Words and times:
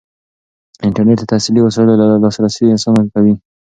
انټرنیټ 0.85 1.17
د 1.21 1.29
تحصیلي 1.31 1.61
وسایلو 1.63 1.97
ته 1.99 2.05
لاسرسی 2.23 2.65
اسانه 2.75 3.01
کوي. 3.13 3.33